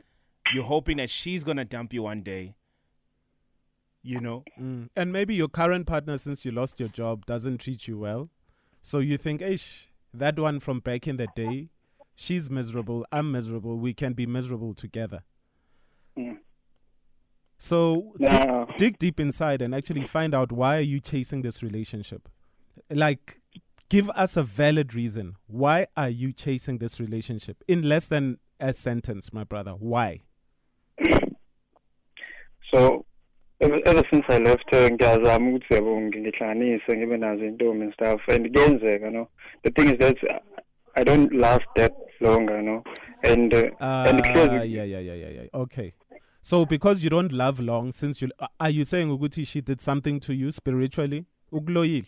[0.53, 2.55] You're hoping that she's gonna dump you one day.
[4.03, 4.89] You know, Mm.
[4.97, 8.31] And maybe your current partner, since you lost your job, doesn't treat you well.
[8.83, 11.69] So you think, ish, that one from back in the day,
[12.19, 15.23] she's miserable, I'm miserable, we can be miserable together.
[16.19, 16.39] Mm.
[17.59, 18.67] So dig, No.
[18.77, 22.29] dig deep inside and actually find out why are you chasing this relationship?
[22.91, 23.41] Like,
[23.89, 25.37] give us a valid reason.
[25.47, 27.63] Why are you chasing this relationship?
[27.69, 29.73] In less than a sentence, my brother.
[29.73, 30.23] Why?
[32.73, 33.07] So
[33.61, 37.53] ever, ever since I left her ngiyazama ukuthi yabo ngihlanganise ngibe nazo intombi and even
[37.53, 39.29] as in Dome and stuff and kuyenzeka no
[39.63, 40.17] the thing is that
[40.99, 42.83] I don't last that long, you know.
[43.23, 45.49] And uh, and Uh, clearly, yeah, yeah, yeah, yeah, yeah.
[45.55, 45.95] Okay.
[46.43, 50.19] So because you don't love long, since you are you saying Uguti she did something
[50.21, 51.25] to you spiritually?
[51.53, 52.07] Ukuloyile.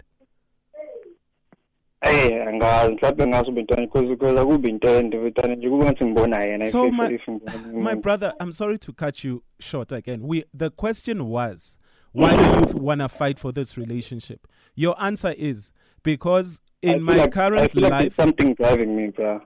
[2.02, 6.44] eh angazi mhlawumbe ngaso bintwana because because akubi into ende bintwana nje kuba ngathi ngibona
[6.44, 7.18] yena So my-
[7.74, 10.22] My brother, I'm sorry to cut you short again.
[10.22, 11.76] We the question was,
[12.12, 14.46] why do you want to fight for this relationship?
[14.74, 15.72] Your answer is
[16.02, 19.40] because I in my like, current like life, there's something driving me, bro.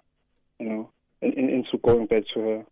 [0.58, 2.64] You know, in, in, into going back to her.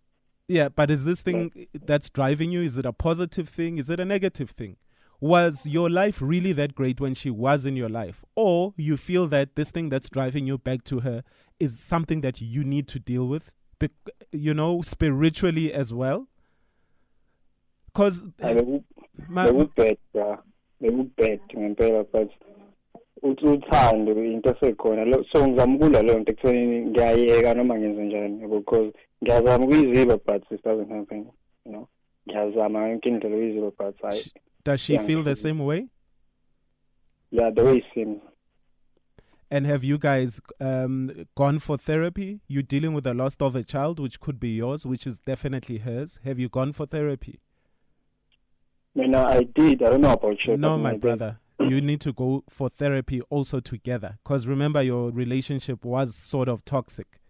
[0.49, 0.69] yeah.
[0.69, 2.63] But is this thing that's driving you?
[2.63, 3.79] Is it a positive thing?
[3.79, 4.77] Is it a negative thing?
[5.21, 9.29] Was your life really that great when she was in your life, or you feel
[9.29, 11.23] that this thing that's driving you back to her
[11.61, 13.53] is something that you need to deal with,
[14.33, 16.27] you know, spiritually as well?
[17.87, 18.85] Because they Hayi, beku-
[19.29, 20.39] bekubad bra
[20.81, 22.62] bekubad ngempela but uthi
[23.23, 28.93] uthando into esekhona so ngizama ukulwa leyo nto ekuthenini ngiyayeka noma ngenze njani yabo because
[29.25, 31.19] ngiyazama ukuyiziba but it doesn't happen
[31.67, 31.89] you know
[32.29, 34.33] ngiyazama yonke indlela ukuyiziba but hayi
[34.65, 35.87] does she Yeah, feel the same way?
[37.31, 38.19] yeah the way it seems
[39.55, 42.41] And have you guys um, gone for therapy?
[42.49, 45.77] You're dealing with the loss of a child, which could be yours, which is definitely
[45.77, 46.19] hers.
[46.25, 47.39] Have you gone for therapy?
[48.95, 51.39] No, I did I don't know about you no, my brother.
[51.69, 54.19] You need to go for therapy also together.
[54.23, 57.21] Because remember, your relationship was sort of toxic.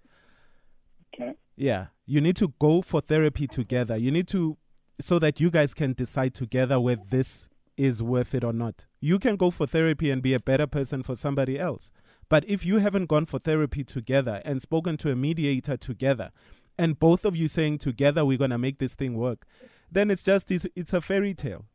[1.14, 1.34] Okay.
[1.56, 1.86] Yeah.
[2.06, 3.96] You need to go for therapy together.
[3.96, 4.56] You need to,
[5.00, 8.86] so that you guys can decide together whether this is worth it or not.
[9.00, 11.90] You can go for therapy and be a better person for somebody else.
[12.28, 16.30] But if you haven't gone for therapy together and spoken to a mediator together,
[16.78, 19.46] and both of you saying together we're gonna make this thing work,
[19.90, 21.66] then it's just it's, it's a fairy tale.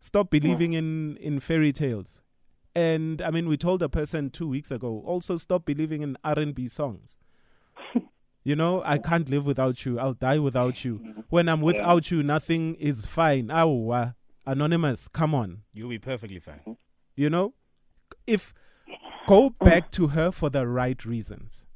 [0.00, 2.22] Stop believing in in fairy tales.
[2.74, 6.38] And I mean, we told a person two weeks ago also stop believing in R
[6.38, 7.16] and B songs.
[8.44, 9.98] you know, I can't live without you.
[9.98, 11.24] I'll die without you.
[11.28, 13.50] When I'm without you, nothing is fine.
[13.52, 14.12] Oh, uh,
[14.46, 15.62] anonymous, come on.
[15.74, 16.76] You'll be perfectly fine.
[17.16, 17.54] You know,
[18.26, 18.54] if
[19.26, 21.66] go back to her for the right reasons.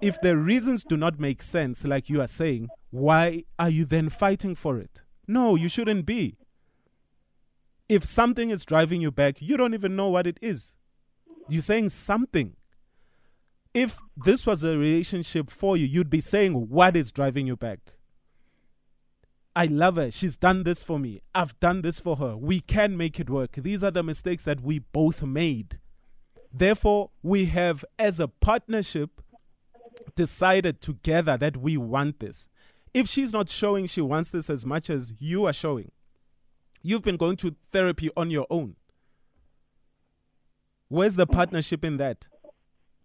[0.00, 4.08] If the reasons do not make sense, like you are saying, why are you then
[4.08, 5.02] fighting for it?
[5.26, 6.36] No, you shouldn't be.
[7.90, 10.76] If something is driving you back, you don't even know what it is.
[11.48, 12.54] You're saying something.
[13.74, 17.80] If this was a relationship for you, you'd be saying, What is driving you back?
[19.56, 20.12] I love her.
[20.12, 21.20] She's done this for me.
[21.34, 22.36] I've done this for her.
[22.36, 23.56] We can make it work.
[23.56, 25.80] These are the mistakes that we both made.
[26.52, 29.20] Therefore, we have, as a partnership,
[30.14, 32.48] decided together that we want this.
[32.94, 35.90] If she's not showing she wants this as much as you are showing,
[36.82, 38.76] you've been going to therapy on your own.
[40.88, 41.32] Where's the mm.
[41.32, 42.26] partnership in that?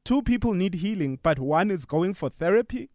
[0.04, 2.90] Two people need healing, but one is going for therapy,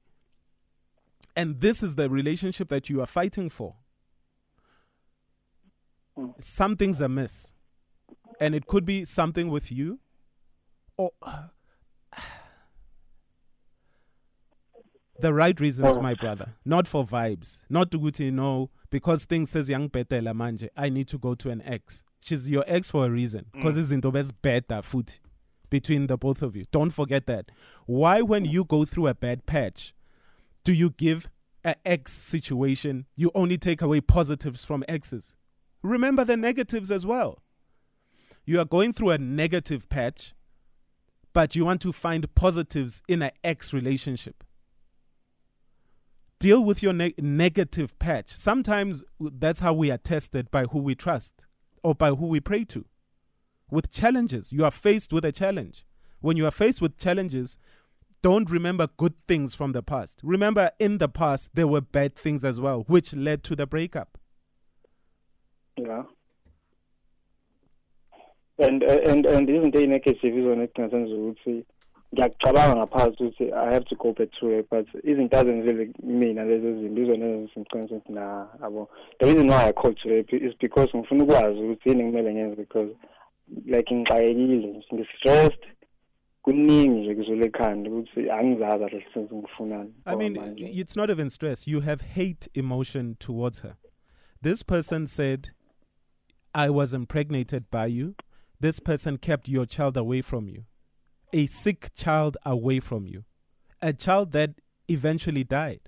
[1.36, 3.76] and this is the relationship that you are fighting for.
[6.16, 6.34] Mm.
[6.42, 7.52] Something's amiss,
[8.40, 10.00] and it could be something with you,
[10.96, 11.12] or
[15.20, 16.00] the right reasons, oh.
[16.00, 16.54] my brother.
[16.64, 17.62] Not for vibes.
[17.68, 20.68] Not to go to know because things says young petela manje.
[20.76, 22.02] I need to go to an ex.
[22.20, 23.46] She's your ex for a reason.
[23.52, 23.58] Mm.
[23.58, 25.18] Because it's into best better food
[25.70, 26.64] between the both of you.
[26.70, 27.46] Don't forget that.
[27.86, 29.94] Why, when you go through a bad patch,
[30.64, 31.28] do you give
[31.64, 33.06] an ex situation?
[33.16, 35.34] You only take away positives from exes.
[35.82, 37.42] Remember the negatives as well.
[38.44, 40.34] You are going through a negative patch,
[41.32, 44.42] but you want to find positives in an ex relationship
[46.40, 48.30] deal with your neg negative patch.
[48.30, 51.46] Sometimes that's how we are tested by who we trust
[51.84, 52.84] or by who we pray to.
[53.70, 55.86] With challenges, you are faced with a challenge.
[56.20, 57.56] When you are faced with challenges,
[58.20, 60.20] don't remember good things from the past.
[60.24, 64.18] Remember, in the past, there were bad things as well, which led to the breakup.
[65.76, 66.02] yeah
[68.58, 71.64] and and and isn't they ey'negative izona ekungasenza ukuthi
[72.14, 76.80] ngiyakucabanga ngaphansi ukuthi i have to go back to her but izinto azenzile mina lezo
[76.80, 81.24] zinto izona ezisemqinisa ukuthi na abo the reason why i called therapy is because ngifuna
[81.24, 82.90] ukwazi ukuthi yini kumele ngenze because
[83.66, 85.64] like ngixakekile ngi-stressed
[86.42, 91.68] kuningi nje kuzole ekhanda ukuthi angizazi kahle senze ngifunani I mean, it's not even stress.
[91.68, 93.76] You have hate emotion towards her.
[94.42, 95.50] This person said,
[96.54, 98.14] I was impregnated by you.
[98.60, 100.64] This person kept your child away from you.
[101.32, 103.24] A sick child away from you.
[103.82, 104.50] A child that
[104.88, 105.80] eventually died.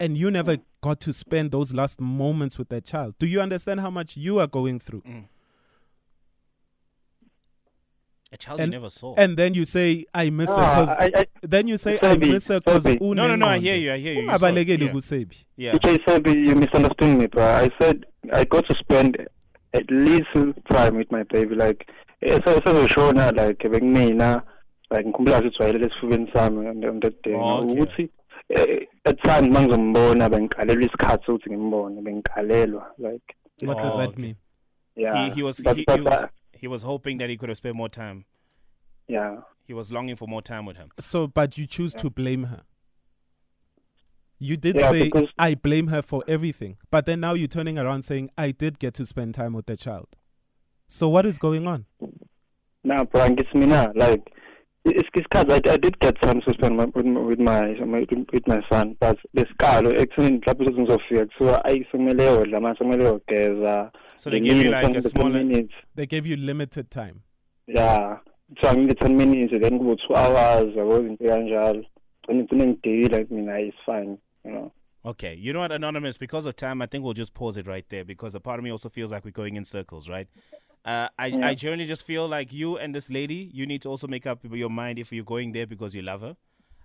[0.00, 3.14] And you never got to spend those last moments with that child.
[3.18, 5.02] Do you understand how much you are going through?
[8.30, 9.14] A child And- you never saw.
[9.16, 12.14] And then you say I miss her Ah, because I, I, then you say I
[12.16, 13.46] Sebi, miss her because no, no, no.
[13.46, 13.90] I hear you.
[13.92, 14.22] I hear you.
[14.22, 14.54] you saw it.
[14.54, 15.72] ungabalekeli Yeah.
[15.72, 15.78] yeah.
[15.78, 17.42] DJ Sebi, you misunderstood me, bro.
[17.44, 19.16] I said I got to spend
[19.72, 20.28] at least
[20.70, 21.54] time with my baby.
[21.54, 21.88] Like,
[22.22, 24.42] eh, so sezoshona like bekumina
[24.90, 27.34] like ngikhumbula ukuthi wayelele esifubeni sami on on that day.
[27.34, 28.08] Oh, ukuthi
[28.48, 34.36] eh, at times mangizombona bengikalelwa isikhathi sokuthi ngimbone bengikalelwa like what Oh, does that mean
[34.96, 35.24] yeah.
[35.28, 37.48] he, he was but, he, but, he was uh, he was hoping that he could
[37.50, 38.24] have spent more time.
[39.08, 39.36] yeah.
[39.66, 40.88] He was longing for more time with him.
[40.98, 42.62] so but you choose to blame her
[44.38, 48.02] you did Yeah, say I blame her for everything but then now you're turning around
[48.02, 50.06] saying I did get to spend time with the child
[50.86, 51.84] so what is going on
[52.84, 54.32] Nah, bro, angithi mina like
[54.84, 58.46] it's isikhathi I, I did get some to spend my, with, my, with my with
[58.46, 63.92] my son but lesikalo ekutheni mhlawumbe ukuthi ngizofika kuthiwa ayi sekumele yodla manje sekumele yogeza
[64.16, 65.00] So they gave you like a.
[65.00, 67.14] 10 minutes they gave you limited time
[67.66, 71.84] yeah kuthiwa ngike 10 minutes then kube 2 hours yabo izinto kanjalo
[72.28, 74.70] gcine ngideyile like mina it's fine you know
[75.04, 76.18] Okay, you know what, Anonymous?
[76.18, 78.64] Because of time, I think we'll just pause it right there because a part of
[78.64, 80.28] me also feels like we're going in circles, right?
[80.88, 84.06] Uh, I, I generally just feel like you and this lady, you need to also
[84.06, 86.36] make up your mind if you're going there because you love her.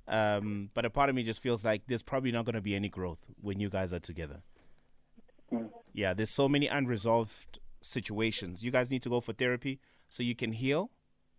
[0.10, 2.76] Um, but a part of me just feels like there's probably not going to be
[2.76, 4.42] any growth when you guys are together.
[5.54, 5.70] Mm.
[5.94, 8.62] Yeah, there's so many unresolved situations.
[8.62, 10.92] You guys need to go for therapy so you can heal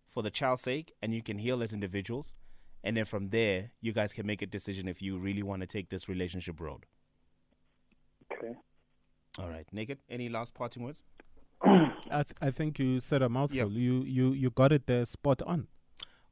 [0.06, 2.34] for the child's sake and you can heal as individuals.
[2.82, 5.66] And then from there, you guys can make a decision if you really want to
[5.66, 6.86] take this relationship road.
[8.32, 8.54] okay
[9.38, 11.02] All right, Naked, any last parting words?
[11.66, 13.68] I, th- I think you said a mouthful Yep.
[13.70, 15.66] you you you got it there spot on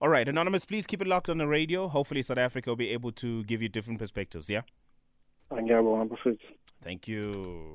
[0.01, 1.87] All right, Anonymous, please keep it locked on the radio.
[1.89, 4.63] Hopefully, South Africa will be able to give you different perspectives, yeah?
[5.53, 6.39] ngiyabonga bafethu
[6.83, 7.75] Thank you.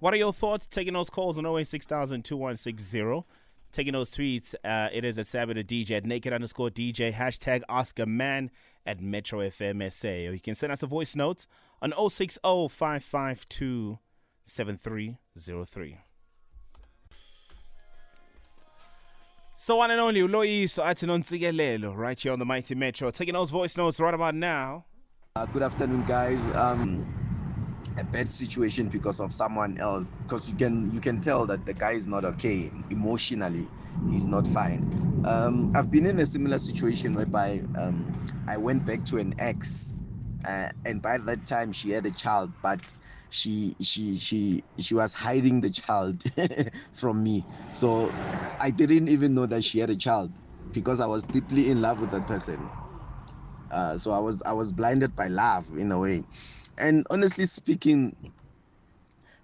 [0.00, 0.68] What are your thoughts?
[0.68, 3.24] Taking those calls on 086 2160.
[3.72, 7.98] Taking those tweets, uh, it is at Saturday DJ at naked underscore DJ, hashtag Ask
[7.98, 8.50] a Man
[8.86, 10.08] at Metro FM SA.
[10.08, 11.46] Or you can send us a voice note
[11.82, 13.98] on 060 552
[14.44, 15.98] 7303.
[19.60, 23.10] So one and only Uloyiso Atinon Tsigelelo, right here on the Mighty Metro.
[23.10, 24.84] Taking those voice notes right about now.
[25.34, 26.38] Uh, good afternoon, guys.
[26.54, 27.04] Um,
[27.98, 30.12] a bad situation because of someone else.
[30.22, 33.66] Because you can you can tell that the guy is not okay emotionally.
[34.08, 35.24] He's not fine.
[35.26, 38.06] Um, I've been in a similar situation whereby um,
[38.46, 39.92] I went back to an ex,
[40.44, 42.80] uh, and by that time she had a child, but
[43.30, 46.22] she she she she was hiding the child
[46.92, 47.46] from me.
[47.72, 48.16] So
[48.60, 50.34] I didn't even know that she had a child
[50.72, 52.72] because I was deeply in love with that person.
[53.70, 56.24] Uh, so I was I was blinded by love in a way,
[56.78, 58.16] and honestly speaking,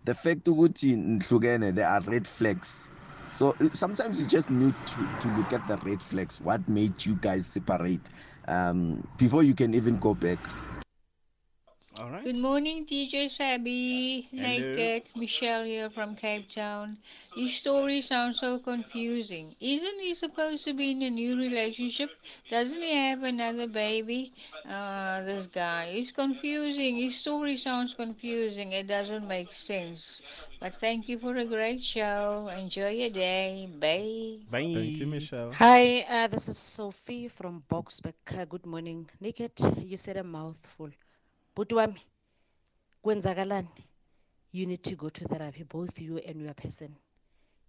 [0.04, 2.90] the fact ukuthi nihlukene, there are red flags.
[3.32, 6.40] So sometimes you just need to, to look at the red flags.
[6.40, 8.08] What made you guys separate
[8.46, 10.48] um, before you can even go back?
[12.00, 12.24] All right.
[12.24, 14.26] Good morning, DJ Sabby.
[14.32, 14.42] Hello.
[14.42, 15.04] Naked.
[15.14, 16.98] Michelle here from Cape Town.
[17.36, 19.54] Your story sounds so confusing.
[19.60, 22.10] Isn't he supposed to be in a new relationship?
[22.50, 24.32] Doesn't he have another baby?
[24.68, 25.84] Uh, this guy.
[25.94, 26.96] It's confusing.
[26.96, 28.72] His story sounds confusing.
[28.72, 30.20] It doesn't make sense.
[30.58, 32.50] But thank you for a great show.
[32.58, 33.68] Enjoy your day.
[33.78, 34.42] Bye.
[34.50, 34.74] Bye.
[34.74, 38.18] thank you Michelle Hi, uh, this is Sophie from Boxback.
[38.36, 39.08] Uh, good morning.
[39.20, 40.90] Naked, you said a mouthful.
[41.54, 42.00] But wami,
[43.02, 43.68] kwenzakalani?
[44.52, 46.96] You need to go to therapy, both you and your person.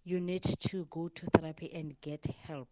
[0.04, 2.68] You need to go to therapy and get help.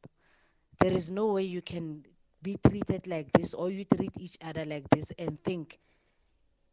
[0.81, 2.05] There is no way you can
[2.43, 5.79] be treated like this or you treat each other like this and think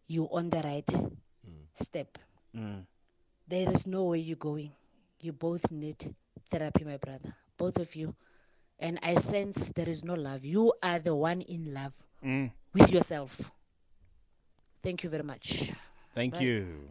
[0.08, 0.90] you're on the right
[1.74, 2.18] step.
[2.56, 2.86] Mm.
[3.48, 4.72] There is no way you're going.
[5.20, 6.14] You both need
[6.50, 7.34] therapy, my brother.
[7.58, 8.16] Both of you.
[8.80, 10.44] And I sense there is no love.
[10.44, 12.52] You are the one in love Mm.
[12.74, 13.52] with yourself.
[14.82, 15.72] Thank you very much.
[16.16, 16.40] Thank Bye.
[16.40, 16.90] you.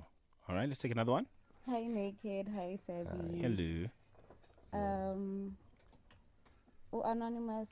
[0.49, 1.27] All right, let's take another one.
[1.69, 2.49] Hi, Naked.
[2.55, 3.43] Hi, Sabby.
[3.43, 3.87] Hello.
[4.73, 5.57] Um,
[6.93, 7.69] oh, Anonymous,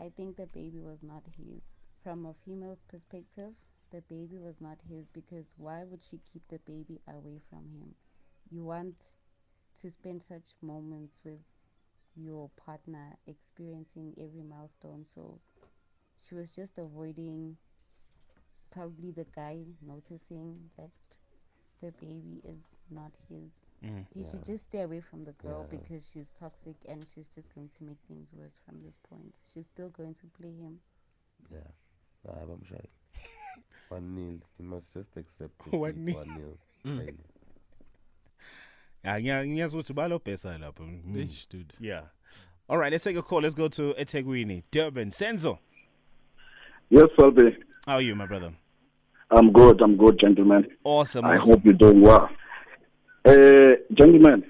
[0.00, 1.62] I think the baby was not his.
[2.02, 3.52] From a female's perspective,
[3.90, 7.94] the baby was not his because why would she keep the baby away from him?
[8.50, 9.16] You want
[9.80, 11.40] to spend such moments with
[12.14, 15.04] your partner, experiencing every milestone.
[15.12, 15.40] So
[16.18, 17.56] she was just avoiding
[18.76, 19.56] probably the guy
[19.86, 20.90] noticing that
[21.82, 23.60] the baby is not his.
[23.84, 24.06] Mm.
[24.14, 27.68] He should just stay away from the girl because she's toxic and she's just going
[27.68, 29.40] to make things worse from this point.
[29.52, 30.78] She's still going to play him.
[31.50, 31.58] Yeah.
[32.28, 32.86] I am bamshayi.
[33.88, 34.38] 1 nil.
[34.58, 35.72] You must just accept it.
[35.72, 36.16] One nil.
[36.16, 36.58] 1 nil.
[36.86, 37.14] Shayile.
[39.04, 40.82] Ah, ngiya- ngiyazi ukuthi balobhesa lapho.
[40.82, 41.28] Mm.
[41.50, 42.02] Dude Yeah.
[42.68, 43.42] All right, let's take a call.
[43.42, 45.10] Let's go to eThekwini, Durban.
[45.10, 45.58] Senzo,
[46.90, 47.56] Yes, Selby.
[47.86, 48.52] how are you, my brother?
[49.30, 49.80] I'm good.
[49.80, 50.66] I'm good, gentlemen.
[50.84, 51.24] Awesome.
[51.24, 51.50] I awesome.
[51.50, 52.28] hope you're doing well.
[53.24, 54.44] Uh, gentlemen,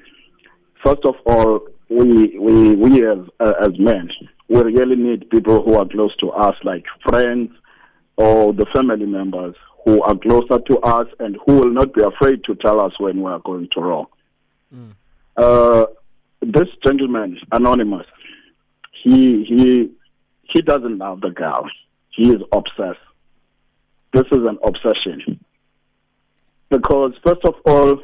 [0.84, 4.10] first of all, we we we as uh, as men,
[4.48, 7.50] we really need people who are close to us, like friends
[8.16, 9.54] or the family members
[9.84, 13.22] who are closer to us and who will not be afraid to tell us when
[13.22, 14.06] we are going to wrong.
[15.36, 15.86] Uh,
[16.42, 18.06] this gentleman, anonymous,
[19.02, 19.90] he he
[20.42, 21.68] he doesn't love the girl.
[22.10, 22.98] He is obsessed.
[24.16, 25.44] This is an obsession
[26.70, 28.00] because first of all,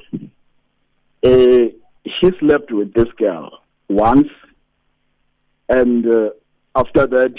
[1.25, 1.73] uh,
[2.05, 4.29] he slept with this girl once,
[5.71, 6.31] and uh,
[6.77, 7.33] after that,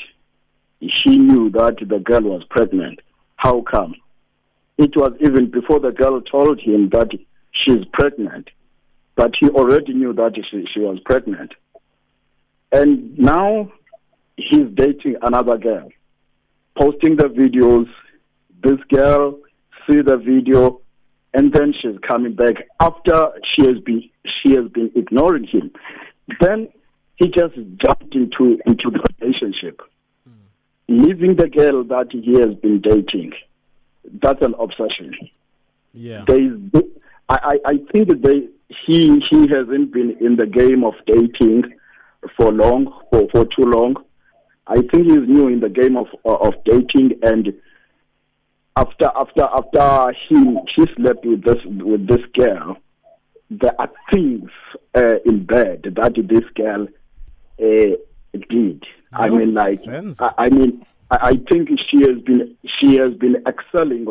[0.90, 3.02] she knew that the girl was pregnant.
[3.36, 3.94] How come?
[4.80, 7.12] It was even before the girl told him that
[7.52, 8.50] she's pregnant,
[9.16, 11.52] but he already knew that she, she was pregnant.
[12.72, 13.72] And now
[14.36, 15.90] he's dating another girl,
[16.76, 17.88] posting the videos.
[18.64, 19.40] This girl
[19.88, 20.82] see the video,
[21.34, 25.72] and then she's coming back after she has been she has been ignoring him.
[26.40, 26.70] Then
[27.16, 29.82] he just jumped into into the relationship,
[30.26, 30.48] hmm.
[30.88, 33.34] leaving the girl that he has been dating.
[34.22, 35.14] That's an obsession.
[35.94, 36.24] Yeah.
[36.28, 36.60] There is,
[37.30, 38.48] I, I, I think that they,
[38.86, 41.64] he he hasn't been in the game of dating
[42.36, 43.96] for long, for, for too long.
[44.68, 47.54] I think he's new in the game of of dating, and
[48.76, 52.78] after after after he he slept with this with this girl,
[53.50, 54.50] there are things
[54.96, 56.88] uh, in bed that this girl
[57.62, 57.96] uh,
[58.50, 58.84] did.
[59.12, 60.20] I mean, like sense.
[60.22, 64.08] I, I mean, I, I think she has been she has been excelling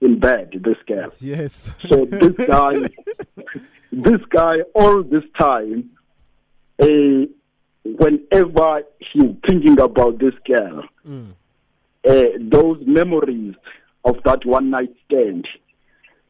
[0.00, 0.50] in bed.
[0.64, 1.12] This girl.
[1.20, 1.72] Yes.
[1.88, 2.72] So this guy,
[3.92, 5.90] this guy, all this time,
[6.80, 7.26] uh,
[7.84, 8.82] whenever
[9.12, 11.32] he's thinking about this girl, Mm.
[12.08, 13.54] uh, those memories
[14.04, 15.46] of that one night stand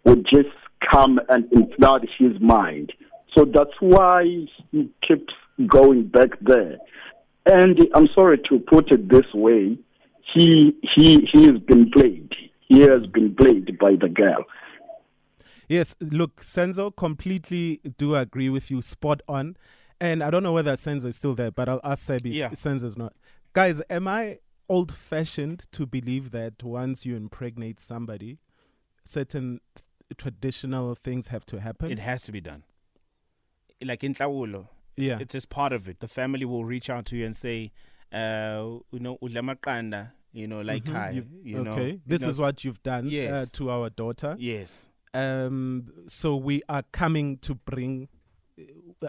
[0.05, 0.49] would just
[0.91, 1.47] come and
[1.77, 2.93] flood his mind.
[3.37, 4.25] So that's why
[4.71, 5.33] he keeps
[5.67, 6.79] going back there.
[7.47, 9.79] And I'm sorry to put it this way,
[10.35, 12.31] he he he has been played.
[12.69, 14.45] He has been played by the girl.
[15.69, 19.57] Yes, look, Senzo, completely do agree with you, spot on.
[20.01, 22.35] And I don't know whether Senzo is still there, but I'll ask Sebi.
[22.35, 22.51] Yeah.
[22.51, 23.15] Senzo's not.
[23.53, 24.39] Guys, am I
[24.73, 28.39] old fashioned to believe that once you impregnate somebody,
[29.05, 29.85] certain th-
[30.17, 31.91] traditional things have to happen?
[31.91, 32.63] It has to be done.
[33.91, 35.19] Like in Tlawulo, Yeah.
[35.21, 36.01] it's just part of it.
[36.01, 37.73] The family will reach out to you and say,
[38.13, 41.73] uh, you know, ulamaqanda, you know, like Mhm, hi, you- you, know.
[41.73, 44.37] okay, you this know, is what you've done uh, to our daughter.
[44.39, 44.89] Yes.
[45.15, 48.09] Um, so we are coming to bring.
[49.03, 49.09] Uh,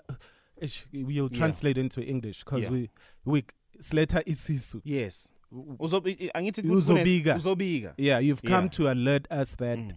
[0.92, 1.38] we'll Yeah.
[1.38, 2.72] translate into English because Yeah.
[2.72, 2.90] we
[3.26, 3.44] we
[3.80, 4.82] Slater isisu.
[4.84, 5.28] Yes.
[5.54, 6.32] Uzobi-
[6.64, 7.36] Uzobiga.
[7.36, 7.94] uzobiga.
[7.98, 8.70] Yeah, you've come Yeah.
[8.70, 9.92] to alert us that, Mm.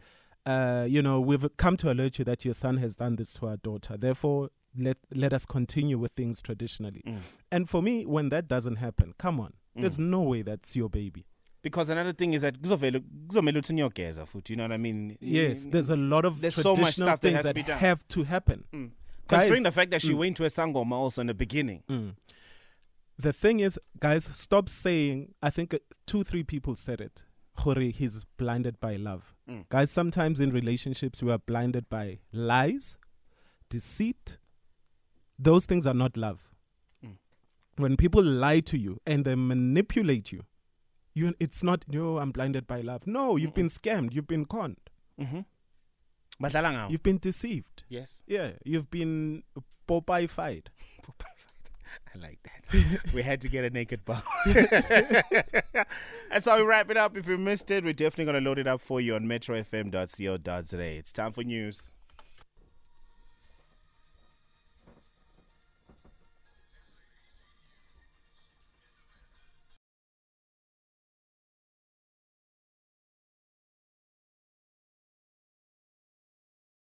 [0.46, 3.46] uh, you know, we've come to alert you that your son has done this to
[3.48, 3.96] our daughter.
[3.98, 7.02] Therefore, let let us continue with things traditionally.
[7.06, 7.18] Mm.
[7.50, 11.24] And for me, when that doesn't happen, come on, there's no way that's your baby.
[11.62, 15.16] Because another thing is that kuzovele kuzomele uthi niyogeza futhi, you know what I mean?
[15.20, 17.78] Yes, there's a lot of There's so much traditional stuff that things that done.
[17.78, 18.64] have to happen.
[18.72, 18.90] Mm.
[19.28, 20.18] Guys- Considering the fact that she Mm.
[20.18, 21.82] went to a sangoma also in the beginning.
[23.18, 25.34] The thing is, guys, stop saying.
[25.42, 27.24] I think uh, two, three people said it.
[27.58, 29.34] Hore, he's blinded by love.
[29.48, 29.68] Mm.
[29.70, 32.98] Guys, sometimes in relationships, we are blinded by lies,
[33.70, 34.36] deceit.
[35.38, 36.50] Those things are not love.
[37.04, 37.16] Mm.
[37.78, 40.44] When people lie to you and they manipulate you,
[41.14, 43.06] you it's not, no, I'm blinded by love.
[43.06, 44.12] No, you've been scammed.
[44.12, 44.76] You've been conned.
[45.18, 45.46] Mhm.
[46.42, 46.90] Badlala.
[46.90, 47.84] You've been deceived.
[47.88, 48.22] Yes.
[48.26, 49.42] Yeah, you've been
[49.88, 50.68] Popeye-fied.
[52.14, 53.00] I like that.
[53.14, 54.22] we had to get a naked bar.
[54.46, 57.16] That's how we wrap it up.
[57.16, 60.78] If you missed it, we're definitely going to load it up for you on metrofm.co.za.
[60.78, 61.92] It's time for news.